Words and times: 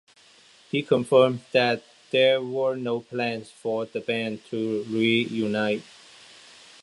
He 0.71 0.81
confirmed 0.81 1.41
that 1.51 1.83
there 2.09 2.41
were 2.41 2.75
no 2.75 3.01
plans 3.01 3.51
for 3.51 3.85
the 3.85 4.01
band 4.01 4.43
to 4.45 4.81
reunite. 4.85 5.83